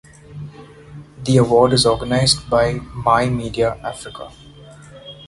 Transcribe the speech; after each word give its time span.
The 1.25 1.37
award 1.37 1.73
is 1.73 1.85
organized 1.85 2.49
by 2.49 2.73
My 2.95 3.27
Media 3.29 3.75
Africa. 3.83 4.31